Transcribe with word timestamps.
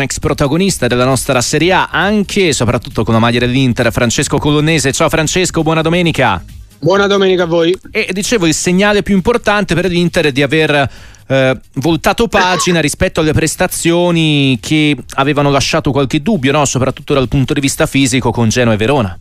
un 0.00 0.02
ex 0.02 0.18
protagonista 0.18 0.86
della 0.86 1.04
nostra 1.04 1.40
Serie 1.42 1.72
A, 1.72 1.88
anche 1.90 2.48
e 2.48 2.52
soprattutto 2.52 3.04
con 3.04 3.12
la 3.14 3.20
maglia 3.20 3.38
dell'Inter, 3.38 3.92
Francesco 3.92 4.38
Colonnese. 4.38 4.92
Ciao 4.92 5.08
Francesco, 5.08 5.62
buona 5.62 5.82
domenica. 5.82 6.42
Buona 6.78 7.06
domenica 7.06 7.42
a 7.42 7.46
voi. 7.46 7.78
E 7.90 8.08
dicevo, 8.12 8.46
il 8.46 8.54
segnale 8.54 9.02
più 9.02 9.14
importante 9.14 9.74
per 9.74 9.86
l'Inter 9.86 10.26
è 10.26 10.32
di 10.32 10.42
aver 10.42 10.90
eh, 11.26 11.60
voltato 11.74 12.26
pagina 12.28 12.80
rispetto 12.80 13.20
alle 13.20 13.32
prestazioni 13.32 14.58
che 14.60 14.96
avevano 15.14 15.50
lasciato 15.50 15.90
qualche 15.90 16.22
dubbio, 16.22 16.52
no? 16.52 16.64
soprattutto 16.64 17.12
dal 17.12 17.28
punto 17.28 17.52
di 17.52 17.60
vista 17.60 17.84
fisico 17.84 18.30
con 18.30 18.48
Genoa 18.48 18.72
e 18.72 18.78
Verona. 18.78 19.18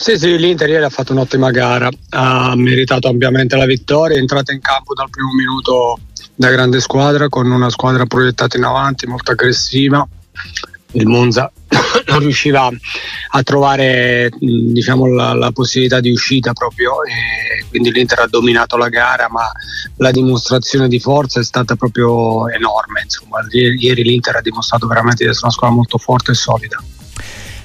Sì, 0.00 0.16
sì, 0.16 0.38
l'Inter 0.38 0.68
ieri 0.68 0.84
ha 0.84 0.90
fatto 0.90 1.10
un'ottima 1.10 1.50
gara, 1.50 1.90
ha 2.10 2.54
meritato 2.54 3.08
ampiamente 3.08 3.56
la 3.56 3.66
vittoria, 3.66 4.16
è 4.16 4.20
entrata 4.20 4.52
in 4.52 4.60
campo 4.60 4.94
dal 4.94 5.10
primo 5.10 5.32
minuto 5.32 5.98
da 6.36 6.50
grande 6.50 6.78
squadra, 6.78 7.28
con 7.28 7.50
una 7.50 7.68
squadra 7.68 8.06
proiettata 8.06 8.56
in 8.56 8.62
avanti, 8.62 9.08
molto 9.08 9.32
aggressiva. 9.32 10.06
Il 10.92 11.06
Monza 11.08 11.50
non 12.06 12.20
riusciva 12.20 12.70
a 13.30 13.42
trovare 13.42 14.30
diciamo, 14.38 15.08
la, 15.08 15.34
la, 15.34 15.50
possibilità 15.50 15.98
di 15.98 16.12
uscita 16.12 16.52
proprio 16.52 17.02
e 17.02 17.66
quindi 17.68 17.90
l'Inter 17.90 18.20
ha 18.20 18.28
dominato 18.28 18.76
la 18.76 18.88
gara 18.88 19.28
ma 19.28 19.50
la 19.96 20.12
dimostrazione 20.12 20.88
di 20.88 21.00
forza 21.00 21.40
è 21.40 21.44
stata 21.44 21.74
proprio 21.74 22.48
enorme 22.48 23.02
insomma. 23.02 23.40
ieri 23.50 24.02
l'Inter 24.02 24.36
ha 24.36 24.40
dimostrato 24.40 24.86
veramente 24.86 25.24
di 25.24 25.28
essere 25.28 25.46
una 25.46 25.54
squadra 25.54 25.76
molto 25.76 25.98
forte 25.98 26.30
e 26.30 26.34
solida 26.34 26.82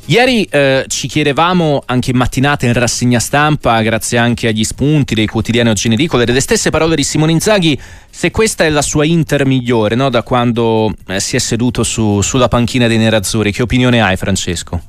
Ieri 0.06 0.44
eh, 0.44 0.84
ci 0.90 1.08
chiedevamo 1.08 1.82
anche 1.86 2.12
in 2.12 2.18
mattinata 2.18 2.66
in 2.66 2.74
rassegna 2.74 3.20
stampa, 3.20 3.82
grazie 3.82 4.18
anche 4.18 4.50
agli 4.50 4.66
spunti 4.66 5.16
dei 5.16 5.28
quotidiani 5.28 5.70
oggi 5.70 5.88
delle 5.88 6.42
stesse 6.42 6.70
parole 6.72 6.96
di 6.96 7.04
Simone 7.04 7.32
Inzaghi, 7.32 7.80
se 8.10 8.30
questa 8.30 8.66
è 8.66 8.70
la 8.70 8.82
sua 8.82 9.06
Inter 9.06 9.46
migliore 9.46 9.96
no? 9.96 10.10
da 10.10 10.22
quando 10.22 10.94
eh, 11.08 11.22
si 11.22 11.38
è 11.38 11.40
seduto 11.40 11.84
su, 11.84 12.20
sulla 12.20 12.50
panchina 12.50 12.88
dei 12.88 12.98
nerazzurri. 12.98 13.54
Che 13.54 13.62
opinione 13.62 14.02
hai 14.02 14.18
Francesco? 14.18 14.82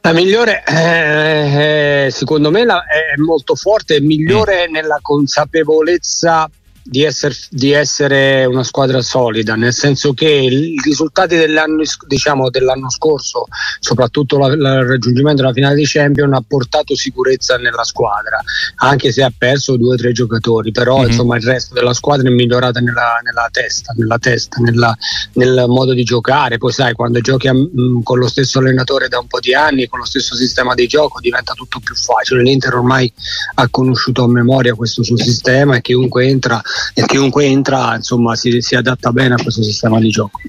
La 0.00 0.12
migliore, 0.12 0.64
eh, 0.66 2.06
eh 2.06 2.10
secondo 2.10 2.50
me, 2.50 2.64
la, 2.64 2.82
è 2.86 3.20
molto 3.20 3.54
forte, 3.54 3.96
è 3.96 4.00
migliore 4.00 4.66
mm. 4.68 4.72
nella 4.72 4.98
consapevolezza 5.00 6.50
di 6.82 7.04
essere, 7.04 7.34
di 7.50 7.72
essere, 7.72 8.44
una 8.44 8.62
squadra 8.62 9.02
solida, 9.02 9.54
nel 9.54 9.72
senso 9.72 10.12
che 10.12 10.28
i 10.28 10.80
risultati 10.82 11.36
dell'anno, 11.36 11.82
diciamo, 12.06 12.50
dell'anno 12.50 12.90
scorso, 12.90 13.46
soprattutto 13.80 14.38
la, 14.38 14.54
la, 14.56 14.78
il 14.78 14.86
raggiungimento 14.86 15.42
della 15.42 15.54
finale 15.54 15.74
di 15.74 15.84
Champions, 15.84 16.32
ha 16.32 16.44
portato 16.46 16.94
sicurezza 16.94 17.56
nella 17.56 17.84
squadra, 17.84 18.40
anche 18.76 19.12
se 19.12 19.22
ha 19.22 19.32
perso 19.36 19.76
due 19.76 19.94
o 19.94 19.96
tre 19.96 20.12
giocatori, 20.12 20.70
però 20.70 20.98
mm-hmm. 20.98 21.08
insomma, 21.08 21.36
il 21.36 21.42
resto 21.42 21.74
della 21.74 21.94
squadra 21.94 22.28
è 22.28 22.32
migliorata 22.32 22.80
nella, 22.80 23.20
nella 23.22 23.48
testa, 23.50 23.92
nella 23.96 24.18
testa 24.18 24.60
nella, 24.60 24.96
nel 25.34 25.64
modo 25.66 25.92
di 25.92 26.04
giocare. 26.04 26.58
Poi 26.58 26.72
sai, 26.72 26.94
quando 26.94 27.20
giochi 27.20 27.48
a, 27.48 27.54
mh, 27.54 28.02
con 28.02 28.18
lo 28.18 28.28
stesso 28.28 28.58
allenatore 28.58 29.08
da 29.08 29.18
un 29.18 29.26
po' 29.26 29.40
di 29.40 29.54
anni, 29.54 29.88
con 29.88 29.98
lo 29.98 30.04
stesso 30.04 30.34
sistema 30.34 30.74
di 30.74 30.86
gioco, 30.86 31.20
diventa 31.20 31.52
tutto 31.54 31.80
più 31.80 31.94
facile. 31.94 32.42
L'Inter 32.42 32.74
ormai 32.74 33.12
ha 33.54 33.68
conosciuto 33.68 34.24
a 34.24 34.28
memoria 34.28 34.74
questo 34.74 35.02
suo 35.02 35.16
sistema 35.16 35.76
e 35.76 35.80
chiunque 35.80 36.26
entra 36.26 36.60
e 36.94 37.04
chiunque 37.06 37.44
entra 37.44 37.94
insomma, 37.96 38.34
si, 38.36 38.60
si, 38.60 38.74
adatta 38.74 39.12
bene 39.12 39.34
a 39.34 39.42
questo 39.42 39.62
sistema 39.62 39.98
di 39.98 40.08
gioco. 40.10 40.40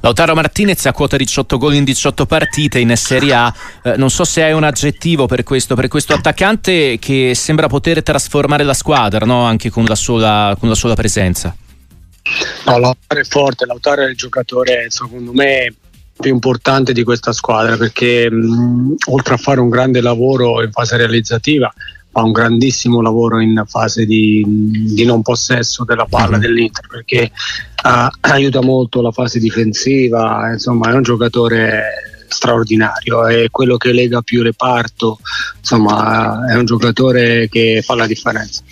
Lautaro 0.00 0.34
Martinez 0.34 0.84
ha 0.86 0.92
quota 0.92 1.16
18 1.16 1.58
gol 1.58 1.74
in 1.74 1.84
18 1.84 2.26
partite 2.26 2.78
in 2.78 2.94
Serie 2.96 3.34
A, 3.34 3.54
eh, 3.82 3.96
non 3.96 4.10
so 4.10 4.24
se 4.24 4.42
hai 4.42 4.52
un 4.52 4.64
aggettivo 4.64 5.26
per 5.26 5.42
questo, 5.42 5.74
per 5.74 5.88
questo 5.88 6.14
attaccante 6.14 6.98
che 6.98 7.32
sembra 7.34 7.66
poter 7.66 8.02
trasformare 8.02 8.64
la 8.64 8.74
squadra 8.74 9.24
no? 9.24 9.44
anche 9.44 9.70
con 9.70 9.84
la, 9.84 9.94
sola, 9.94 10.56
con 10.58 10.68
la 10.68 10.74
sola 10.74 10.94
presenza. 10.94 11.54
No, 12.66 12.78
Lautaro 12.78 13.20
è 13.20 13.24
forte, 13.24 13.66
Lautaro 13.66 14.02
è 14.02 14.08
il 14.08 14.16
giocatore 14.16 14.86
secondo 14.88 15.32
me 15.32 15.74
più 16.16 16.32
importante 16.32 16.92
di 16.92 17.02
questa 17.02 17.32
squadra 17.32 17.76
perché 17.76 18.30
mh, 18.30 18.94
oltre 19.08 19.34
a 19.34 19.36
fare 19.36 19.60
un 19.60 19.68
grande 19.68 20.00
lavoro 20.00 20.62
in 20.62 20.70
fase 20.70 20.96
realizzativa 20.96 21.72
fa 22.14 22.22
un 22.22 22.30
grandissimo 22.30 23.02
lavoro 23.02 23.40
in 23.40 23.64
fase 23.66 24.06
di, 24.06 24.44
di 24.46 25.04
non 25.04 25.20
possesso 25.22 25.82
della 25.82 26.06
palla 26.06 26.36
mhm. 26.36 26.42
dell'Inter 26.42 26.86
perché 26.86 27.32
uh, 27.82 28.08
aiuta 28.20 28.62
molto 28.62 29.02
la 29.02 29.10
fase 29.10 29.40
difensiva, 29.40 30.52
insomma 30.52 30.90
è 30.90 30.94
un 30.94 31.02
giocatore 31.02 31.82
straordinario, 32.28 33.26
è 33.26 33.50
quello 33.50 33.76
che 33.76 33.92
lega 33.92 34.22
più 34.22 34.42
reparto, 34.42 35.18
insomma 35.58 36.46
è 36.48 36.54
un 36.54 36.64
giocatore 36.64 37.48
che 37.48 37.82
fa 37.84 37.96
la 37.96 38.06
differenza. 38.06 38.62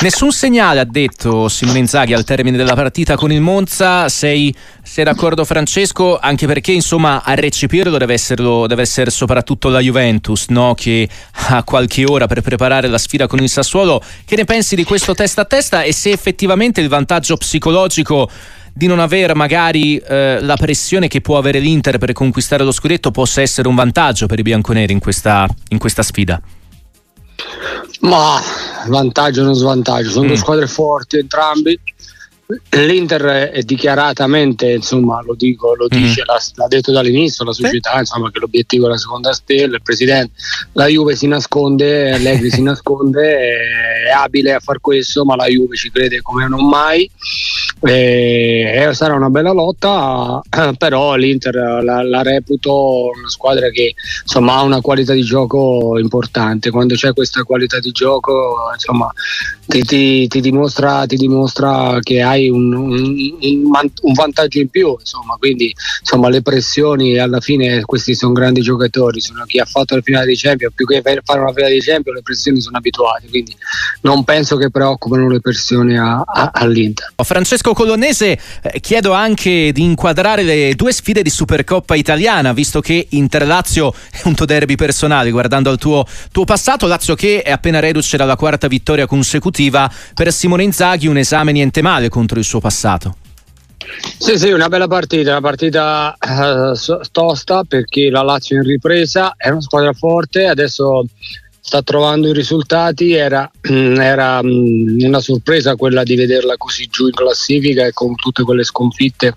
Nessun 0.00 0.30
segnale 0.30 0.78
ha 0.78 0.84
detto 0.84 1.48
Simone 1.48 1.80
Inzaghi 1.80 2.12
al 2.12 2.22
termine 2.22 2.56
della 2.56 2.76
partita 2.76 3.16
con 3.16 3.32
il 3.32 3.40
Monza. 3.40 4.08
Sei, 4.08 4.54
sei 4.80 5.02
d'accordo, 5.02 5.44
Francesco? 5.44 6.20
Anche 6.20 6.46
perché 6.46 6.70
insomma 6.70 7.24
a 7.24 7.34
recepirlo 7.34 7.98
deve, 7.98 8.12
esserlo, 8.12 8.68
deve 8.68 8.82
essere 8.82 9.10
soprattutto 9.10 9.68
la 9.68 9.80
Juventus, 9.80 10.50
no? 10.50 10.74
che 10.74 11.08
ha 11.48 11.64
qualche 11.64 12.04
ora 12.04 12.28
per 12.28 12.42
preparare 12.42 12.86
la 12.86 12.96
sfida 12.96 13.26
con 13.26 13.40
il 13.40 13.48
Sassuolo. 13.48 14.00
Che 14.24 14.36
ne 14.36 14.44
pensi 14.44 14.76
di 14.76 14.84
questo 14.84 15.14
testa 15.14 15.40
a 15.40 15.46
testa 15.46 15.82
e 15.82 15.92
se 15.92 16.12
effettivamente 16.12 16.80
il 16.80 16.88
vantaggio 16.88 17.36
psicologico 17.36 18.30
di 18.72 18.86
non 18.86 19.00
avere 19.00 19.34
magari 19.34 19.96
eh, 19.96 20.38
la 20.40 20.56
pressione 20.56 21.08
che 21.08 21.20
può 21.20 21.38
avere 21.38 21.58
l'Inter 21.58 21.98
per 21.98 22.12
conquistare 22.12 22.62
lo 22.62 22.70
scudetto 22.70 23.10
possa 23.10 23.40
essere 23.40 23.66
un 23.66 23.74
vantaggio 23.74 24.26
per 24.26 24.38
i 24.38 24.42
bianconeri 24.42 24.92
in 24.92 25.00
questa, 25.00 25.44
in 25.70 25.78
questa 25.78 26.04
sfida? 26.04 26.40
Ma 28.00 28.40
vantaggio 28.86 29.42
o 29.42 29.44
non 29.44 29.54
svantaggio, 29.54 30.10
sono 30.10 30.24
mm. 30.24 30.28
due 30.28 30.36
squadre 30.36 30.66
forti 30.66 31.18
entrambi 31.18 31.78
L'Inter 32.70 33.50
è 33.50 33.60
dichiaratamente, 33.60 34.70
insomma, 34.72 35.20
lo 35.22 35.34
dico, 35.34 35.74
lo 35.74 35.86
dice, 35.86 36.22
mm. 36.22 36.24
l'ha, 36.24 36.40
l'ha, 36.54 36.66
detto 36.66 36.92
dall'inizio 36.92 37.44
la 37.44 37.52
società, 37.52 37.92
sì. 37.92 37.98
insomma, 37.98 38.30
che 38.30 38.38
l'obiettivo 38.38 38.86
è 38.86 38.88
la 38.88 38.96
seconda 38.96 39.34
stella, 39.34 39.76
il 39.76 39.82
presidente, 39.82 40.32
la 40.72 40.86
Juve 40.86 41.14
si 41.14 41.26
nasconde, 41.26 42.12
Allegri 42.12 42.50
si 42.50 42.62
nasconde, 42.64 44.06
è 44.06 44.10
abile 44.10 44.54
a 44.54 44.60
far 44.60 44.80
questo, 44.80 45.26
ma 45.26 45.36
la 45.36 45.44
Juve 45.44 45.76
ci 45.76 45.90
crede 45.90 46.22
come 46.22 46.48
non 46.48 46.66
mai. 46.66 47.10
E, 47.80 48.88
sarà 48.92 49.14
una 49.14 49.30
bella 49.30 49.52
lotta, 49.52 50.40
però 50.76 51.14
l'Inter 51.14 51.54
la, 51.82 52.02
la, 52.02 52.22
reputo 52.22 53.10
una 53.16 53.28
squadra 53.28 53.70
che 53.70 53.94
insomma, 54.22 54.56
ha 54.56 54.62
una 54.62 54.80
qualità 54.80 55.12
di 55.12 55.22
gioco 55.22 55.96
importante. 55.98 56.70
Quando 56.70 56.94
c'è 56.94 57.12
questa 57.12 57.42
qualità 57.44 57.78
di 57.78 57.92
gioco, 57.92 58.56
insomma, 58.72 59.12
ti, 59.66 59.82
ti, 59.82 60.26
ti, 60.28 60.40
dimostra, 60.40 61.06
ti 61.06 61.16
dimostra 61.16 61.98
che 62.00 62.22
hai 62.22 62.48
un, 62.48 62.72
un, 62.72 63.36
un 63.40 64.12
vantaggio 64.12 64.58
in 64.58 64.68
più, 64.68 64.96
insomma, 64.98 65.36
quindi 65.38 65.72
le 66.30 66.42
pressioni 66.42 67.18
alla 67.18 67.40
fine 67.40 67.82
questi 67.84 68.14
sono 68.14 68.32
grandi 68.32 68.60
giocatori, 68.60 69.20
sono 69.20 69.44
chi 69.44 69.58
ha 69.58 69.64
fatto 69.64 69.94
la 69.94 70.00
finale 70.02 70.26
di 70.26 70.36
Champions, 70.36 70.74
più 70.74 70.86
che 70.86 71.00
fare 71.02 71.40
una 71.40 71.52
finale 71.52 71.74
di 71.74 71.80
Champions 71.80 72.16
le 72.16 72.22
pressioni 72.22 72.60
sono 72.60 72.78
abituate, 72.78 73.28
quindi 73.28 73.56
non 74.02 74.24
penso 74.24 74.56
che 74.56 74.70
preoccupano 74.70 75.28
le 75.28 75.40
pressioni 75.40 75.96
a, 75.96 76.20
a, 76.20 76.50
all'Inter. 76.52 77.12
Francesco 77.22 77.67
Colonnese, 77.72 78.38
eh, 78.62 78.80
chiedo 78.80 79.12
anche 79.12 79.72
di 79.72 79.82
inquadrare 79.82 80.42
le 80.42 80.74
due 80.74 80.92
sfide 80.92 81.22
di 81.22 81.30
Supercoppa 81.30 81.94
italiana, 81.94 82.52
visto 82.52 82.80
che 82.80 83.06
Inter-Lazio 83.10 83.92
è 84.10 84.20
un 84.24 84.34
tuo 84.34 84.46
derby 84.46 84.74
personale, 84.74 85.30
guardando 85.30 85.70
al 85.70 85.78
tuo, 85.78 86.04
tuo 86.32 86.44
passato, 86.44 86.86
Lazio 86.86 87.14
che 87.14 87.42
è 87.42 87.50
appena 87.50 87.80
reduce 87.80 88.16
dalla 88.16 88.36
quarta 88.36 88.68
vittoria 88.68 89.06
consecutiva 89.06 89.90
per 90.14 90.32
Simone 90.32 90.62
Inzaghi, 90.62 91.06
un 91.06 91.18
esame 91.18 91.52
niente 91.52 91.82
male 91.82 92.08
contro 92.08 92.38
il 92.38 92.44
suo 92.44 92.60
passato. 92.60 93.16
Sì, 94.18 94.38
sì, 94.38 94.50
una 94.50 94.68
bella 94.68 94.86
partita, 94.86 95.30
una 95.30 95.40
partita 95.40 96.14
eh, 96.18 96.72
tosta 97.10 97.64
perché 97.64 98.10
la 98.10 98.22
Lazio 98.22 98.56
in 98.56 98.62
ripresa 98.62 99.34
è 99.36 99.48
una 99.48 99.60
squadra 99.60 99.92
forte, 99.92 100.46
adesso 100.46 101.04
sta 101.68 101.82
trovando 101.82 102.28
i 102.28 102.32
risultati, 102.32 103.12
era, 103.12 103.48
era 103.60 104.42
mm, 104.42 105.00
una 105.02 105.20
sorpresa 105.20 105.76
quella 105.76 106.02
di 106.02 106.16
vederla 106.16 106.56
così 106.56 106.86
giù 106.86 107.04
in 107.04 107.12
classifica 107.12 107.84
e 107.84 107.92
con 107.92 108.14
tutte 108.14 108.42
quelle 108.42 108.64
sconfitte 108.64 109.34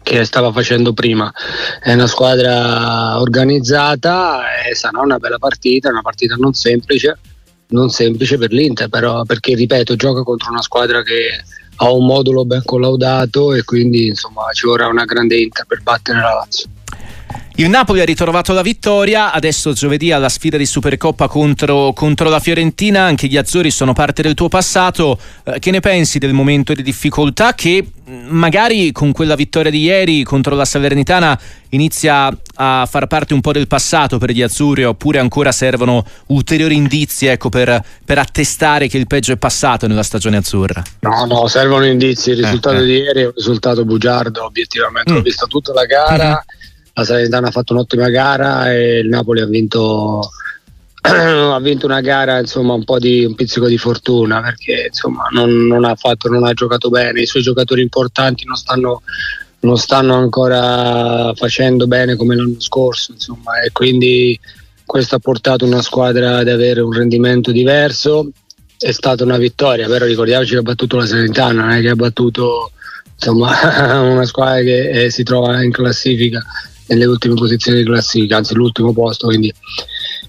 che 0.00 0.24
stava 0.24 0.52
facendo 0.52 0.92
prima. 0.92 1.32
È 1.82 1.92
una 1.92 2.06
squadra 2.06 3.18
organizzata 3.18 4.62
e 4.64 4.76
sarà 4.76 5.00
una 5.00 5.18
bella 5.18 5.38
partita, 5.38 5.88
una 5.88 6.02
partita 6.02 6.36
non 6.36 6.52
semplice, 6.52 7.18
non 7.70 7.90
semplice 7.90 8.38
per 8.38 8.52
l'Inter, 8.52 8.88
però 8.88 9.24
perché 9.24 9.56
ripeto, 9.56 9.96
gioca 9.96 10.22
contro 10.22 10.52
una 10.52 10.62
squadra 10.62 11.02
che 11.02 11.30
ha 11.74 11.90
un 11.90 12.06
modulo 12.06 12.44
ben 12.44 12.62
collaudato 12.64 13.54
e 13.54 13.64
quindi 13.64 14.06
insomma 14.06 14.42
ci 14.52 14.66
vorrà 14.66 14.86
una 14.86 15.04
grande 15.04 15.36
Inter 15.36 15.66
per 15.66 15.82
battere 15.82 16.20
la 16.20 16.32
Lazio. 16.32 16.68
Il 17.60 17.68
Napoli 17.68 18.00
ha 18.00 18.06
ritrovato 18.06 18.54
la 18.54 18.62
vittoria, 18.62 19.32
adesso 19.32 19.74
giovedì 19.74 20.12
alla 20.12 20.30
sfida 20.30 20.56
di 20.56 20.64
Supercoppa 20.64 21.28
contro, 21.28 21.92
contro 21.92 22.30
la 22.30 22.40
Fiorentina, 22.40 23.02
anche 23.02 23.26
gli 23.26 23.36
Azzurri 23.36 23.70
sono 23.70 23.92
parte 23.92 24.22
del 24.22 24.32
tuo 24.32 24.48
passato, 24.48 25.18
eh, 25.44 25.58
che 25.58 25.70
ne 25.70 25.80
pensi 25.80 26.18
del 26.18 26.32
momento 26.32 26.72
di 26.72 26.82
difficoltà 26.82 27.54
che 27.54 27.84
mm, 27.86 28.28
magari 28.28 28.92
con 28.92 29.12
quella 29.12 29.34
vittoria 29.34 29.70
di 29.70 29.82
ieri 29.82 30.22
contro 30.22 30.54
la 30.54 30.64
Salernitana 30.64 31.38
inizia 31.72 32.34
a 32.54 32.88
far 32.90 33.06
parte 33.06 33.34
un 33.34 33.42
po' 33.42 33.52
del 33.52 33.66
passato 33.66 34.16
per 34.16 34.30
gli 34.30 34.40
Azzurri 34.40 34.84
oppure 34.84 35.18
ancora 35.18 35.52
servono 35.52 36.02
ulteriori 36.28 36.76
indizi 36.76 37.26
ecco, 37.26 37.50
per, 37.50 37.84
per, 38.02 38.16
attestare 38.16 38.88
che 38.88 38.96
il 38.96 39.06
peggio 39.06 39.32
è 39.32 39.36
passato 39.36 39.86
nella 39.86 40.02
stagione 40.02 40.38
azzurra? 40.38 40.82
No, 41.00 41.26
no, 41.26 41.46
servono 41.46 41.84
indizi, 41.84 42.30
il 42.30 42.38
eh, 42.38 42.44
risultato 42.44 42.78
eh, 42.78 42.84
di 42.86 42.92
ieri 42.92 43.20
è 43.20 43.26
un 43.26 43.32
risultato 43.36 43.84
bugiardo, 43.84 44.46
obiettivamente. 44.46 45.12
Mm. 45.12 45.16
ho 45.16 45.20
visto 45.20 45.46
tutta 45.46 45.74
la 45.74 45.84
gara. 45.84 46.24
Mm-hmm 46.24 46.59
la 47.00 47.04
Salernitana 47.04 47.48
ha 47.48 47.50
fatto 47.50 47.72
un'ottima 47.72 48.08
gara 48.10 48.72
e 48.72 48.98
il 48.98 49.08
Napoli 49.08 49.40
ha 49.40 49.46
vinto, 49.46 50.30
ha 51.00 51.60
vinto 51.60 51.86
una 51.86 52.00
gara 52.00 52.38
insomma 52.38 52.74
un 52.74 52.84
di 52.98 53.24
un 53.24 53.34
pizzico 53.34 53.66
di 53.66 53.78
fortuna 53.78 54.40
perché 54.40 54.86
insomma 54.88 55.28
non, 55.30 55.66
non, 55.66 55.84
ha 55.84 55.94
fatto, 55.94 56.28
non 56.28 56.44
ha 56.44 56.52
giocato 56.52 56.90
bene. 56.90 57.22
I 57.22 57.26
suoi 57.26 57.42
giocatori 57.42 57.82
importanti 57.82 58.44
non 58.44 58.56
stanno, 58.56 59.02
non 59.60 59.76
stanno 59.76 60.14
ancora 60.14 61.32
facendo 61.34 61.86
bene 61.86 62.16
come 62.16 62.36
l'anno 62.36 62.60
scorso 62.60 63.12
insomma 63.12 63.60
e 63.60 63.70
quindi 63.72 64.38
questo 64.84 65.14
ha 65.14 65.20
portato 65.20 65.64
una 65.64 65.82
squadra 65.82 66.38
ad 66.38 66.48
avere 66.48 66.80
un 66.80 66.92
rendimento 66.92 67.50
diverso. 67.50 68.30
È 68.76 68.92
stata 68.92 69.24
una 69.24 69.36
vittoria 69.36 69.86
però 69.88 70.04
ricordiamoci 70.04 70.52
che 70.52 70.58
ha 70.58 70.62
battuto 70.62 70.96
la 70.96 71.06
Salernitana 71.06 71.62
non 71.62 71.70
è 71.70 71.80
che 71.80 71.90
ha 71.90 71.96
battuto 71.96 72.72
insomma 73.14 74.00
una 74.00 74.24
squadra 74.24 74.62
che 74.62 75.04
eh, 75.04 75.10
si 75.10 75.22
trova 75.22 75.62
in 75.62 75.70
classifica 75.70 76.42
nelle 76.90 77.04
ultime 77.04 77.34
posizioni 77.34 77.78
di 77.78 77.84
classifica, 77.84 78.36
anzi 78.36 78.54
l'ultimo 78.54 78.92
posto, 78.92 79.26
quindi 79.26 79.52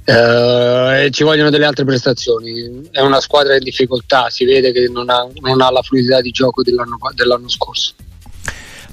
eh, 0.05 1.09
ci 1.11 1.23
vogliono 1.23 1.49
delle 1.49 1.65
altre 1.65 1.85
prestazioni. 1.85 2.87
È 2.91 3.01
una 3.01 3.19
squadra 3.19 3.55
in 3.55 3.63
difficoltà, 3.63 4.29
si 4.29 4.45
vede 4.45 4.71
che 4.71 4.87
non 4.87 5.09
ha, 5.09 5.27
non 5.41 5.61
ha 5.61 5.71
la 5.71 5.81
fluidità 5.81 6.21
di 6.21 6.31
gioco 6.31 6.61
dell'anno, 6.61 6.97
dell'anno 7.13 7.49
scorso. 7.49 7.93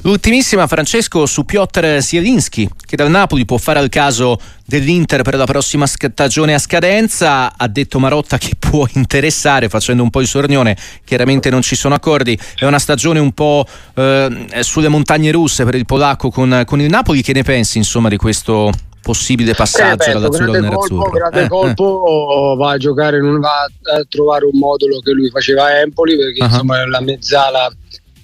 L'ultimissima 0.02 0.68
Francesco 0.68 1.26
su 1.26 1.44
Piotr 1.44 2.00
Zielinski 2.00 2.68
che 2.86 2.94
dal 2.94 3.10
Napoli 3.10 3.44
può 3.44 3.58
fare 3.58 3.80
al 3.80 3.88
caso 3.88 4.38
dell'Inter 4.64 5.22
per 5.22 5.34
la 5.34 5.44
prossima 5.44 5.86
stagione 5.86 6.54
a 6.54 6.58
scadenza. 6.58 7.52
Ha 7.56 7.66
detto 7.66 7.98
Marotta 7.98 8.38
che 8.38 8.52
può 8.58 8.86
interessare 8.94 9.68
facendo 9.68 10.04
un 10.04 10.10
po' 10.10 10.20
il 10.20 10.28
sornione. 10.28 10.76
Chiaramente 11.04 11.50
non 11.50 11.62
ci 11.62 11.74
sono 11.74 11.94
accordi. 11.96 12.38
È 12.54 12.64
una 12.64 12.78
stagione 12.78 13.18
un 13.18 13.32
po' 13.32 13.66
eh, 13.94 14.46
sulle 14.60 14.88
montagne 14.88 15.32
russe 15.32 15.64
per 15.64 15.74
il 15.74 15.84
polacco 15.84 16.30
con, 16.30 16.62
con, 16.64 16.80
il 16.80 16.88
Napoli. 16.88 17.20
Che 17.20 17.32
ne 17.32 17.42
pensi 17.42 17.78
insomma 17.78 18.08
di 18.08 18.16
questo 18.16 18.70
possibile 19.02 19.54
passaggio 19.54 20.10
eh, 20.10 20.12
dall'azzurro 20.12 20.52
al 20.52 20.60
nerazzurro? 20.60 21.10
Grande 21.10 21.42
eh, 21.42 21.48
colpo. 21.48 22.52
Eh. 22.52 22.56
va 22.56 22.70
a 22.70 22.76
giocare 22.76 23.20
va 23.20 23.64
a 23.64 24.04
trovare 24.08 24.44
un 24.44 24.58
modulo 24.58 25.00
che 25.00 25.10
lui 25.10 25.28
faceva 25.30 25.64
a 25.64 25.80
Empoli 25.80 26.16
perché 26.16 26.40
uh-huh. 26.40 26.48
insomma 26.48 26.86
la 26.86 27.00
mezzala 27.00 27.68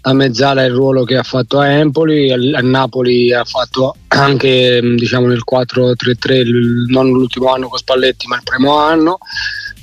a 0.07 0.13
Mezzala 0.13 0.65
il 0.65 0.73
ruolo 0.73 1.05
che 1.05 1.17
ha 1.17 1.23
fatto 1.23 1.59
a 1.59 1.69
Empoli, 1.69 2.31
a 2.31 2.61
Napoli 2.61 3.33
ha 3.33 3.45
fatto 3.45 3.97
anche 4.09 4.81
diciamo, 4.97 5.27
nel 5.27 5.43
4-3-3, 5.51 6.91
non 6.91 7.09
l'ultimo 7.09 7.53
anno 7.53 7.69
con 7.69 7.79
Spalletti 7.79 8.27
ma 8.27 8.37
il 8.37 8.43
primo 8.45 8.77
anno 8.77 9.19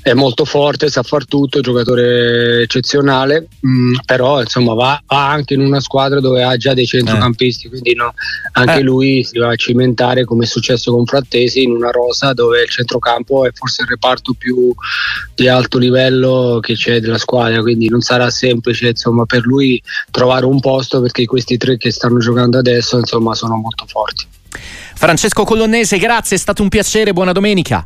è 0.02 0.14
molto 0.14 0.46
forte, 0.46 0.90
sa 0.90 1.04
far 1.04 1.26
tutto, 1.26 1.62
giocatore 1.62 2.64
eccezionale, 2.64 3.48
mh, 3.60 3.70
mm, 3.70 3.94
però 4.06 4.42
insomma 4.42 4.74
va, 4.74 5.02
va, 5.06 5.30
anche 5.30 5.54
in 5.54 5.62
una 5.62 5.80
squadra 5.80 6.20
dove 6.20 6.44
ha 6.44 6.58
già 6.58 6.74
dei 6.74 6.86
centrocampisti, 6.86 7.68
eh. 7.68 7.70
quindi 7.70 7.94
no, 7.96 8.14
anche 8.54 8.80
eh. 8.80 8.82
lui 8.82 9.24
si 9.24 9.38
va 9.38 9.50
a 9.50 9.56
cimentare 9.56 10.26
come 10.26 10.46
è 10.46 10.48
successo 10.48 10.92
con 10.92 11.06
Frattesi 11.06 11.62
in 11.62 11.72
una 11.72 11.92
rosa 11.92 12.34
dove 12.34 12.62
il 12.62 12.70
centrocampo 12.70 13.46
è 13.46 13.52
forse 13.54 13.84
il 13.84 13.90
reparto 13.90 14.34
più 14.34 14.74
di 15.36 15.48
alto 15.48 15.78
livello 15.78 16.60
che 16.62 16.74
c'è 16.74 17.00
della 17.00 17.20
squadra, 17.20 17.62
quindi 17.62 17.88
non 17.88 18.02
sarà 18.02 18.30
semplice 18.30 18.90
insomma, 18.90 19.26
per 19.26 19.46
lui 19.46 19.82
trovare 20.10 20.46
un 20.46 20.60
posto 20.60 21.00
perché 21.02 21.26
questi 21.26 21.58
tre 21.58 21.78
che 21.78 21.92
stanno 21.92 22.18
giocando 22.18 22.58
adesso 22.58 22.98
insomma, 22.98 23.36
sono 23.36 23.56
molto 23.56 23.86
forti. 23.88 24.26
Francesco 24.96 25.44
Colonnese, 25.44 25.98
grazie, 25.98 26.36
è 26.36 26.40
stato 26.40 26.62
un 26.62 26.70
piacere, 26.70 27.14
buona 27.14 27.32
domenica. 27.32 27.86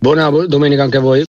Buona 0.00 0.30
domenica 0.46 0.84
anche 0.84 0.98
a 0.98 1.00
voi. 1.00 1.26